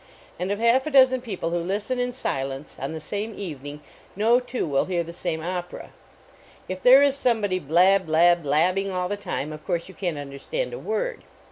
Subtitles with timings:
[0.39, 3.81] And of half a dozen people who listen in silence, on the same evening,
[4.15, 5.91] no two will hear the same opera.
[6.67, 10.19] If there is somebody blab, blab, blabbing all the time, of course you can t
[10.21, 11.21] un derstand a word.